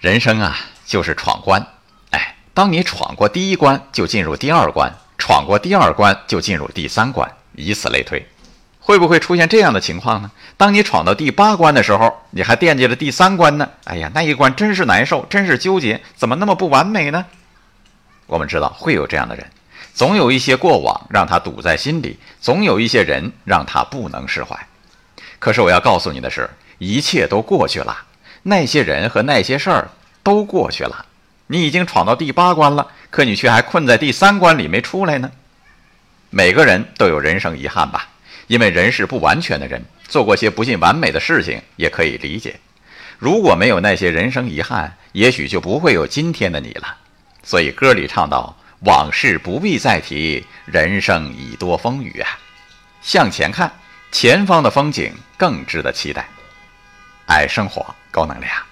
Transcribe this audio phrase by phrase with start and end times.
[0.00, 0.56] 人生啊，
[0.86, 1.66] 就是闯关。
[2.10, 8.24] 哎，当你闯过第一关，就进入第二关；闯过第二关，就进入第三关，以此类推。
[8.78, 10.30] 会不会出现这样的情况呢？
[10.56, 13.68] 当你闯到第八关的时候，你还惦记着第三关呢？
[13.86, 17.26] 哎呀，那一关真是难受，真是纠结，怎么那么不完美呢？
[18.26, 19.44] 我们知道会有这样的人，
[19.94, 24.56] 总有一些过往让他堵在心里，总有一些人让他不能释怀。
[25.40, 28.04] 可是我要告诉你的是，一切都过去了。
[28.42, 29.90] 那些人和那些事儿
[30.22, 31.06] 都过去了，
[31.46, 35.30] 你已经闯到第八关了，可你却还困在第三关里没出来呢。
[36.30, 38.08] 每个人都有人生遗憾吧，
[38.46, 42.60] 因为人是不完全的人，做过些不尽完美的事情也可以理解。
[43.18, 46.96] 如果没有那些人生遗憾，也许就不会有今天的你了。
[47.42, 52.38] 所以歌里唱到：“往事不必再提，人生已多风雨啊。”
[53.02, 53.72] 向前看，
[54.12, 56.28] 前方的风景更值得期待。
[57.28, 57.94] 爱生活。
[58.10, 58.67] 高能量。